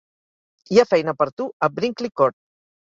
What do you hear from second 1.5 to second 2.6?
a Brinkley Court.